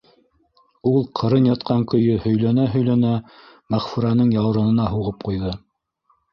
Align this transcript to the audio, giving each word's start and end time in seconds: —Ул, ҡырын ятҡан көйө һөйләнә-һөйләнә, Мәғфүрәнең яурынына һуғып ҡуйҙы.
—Ул, 0.91 0.95
ҡырын 1.19 1.49
ятҡан 1.49 1.83
көйө 1.91 2.15
һөйләнә-һөйләнә, 2.25 3.13
Мәғфүрәнең 3.77 4.35
яурынына 4.41 4.91
һуғып 4.99 5.31
ҡуйҙы. 5.31 5.57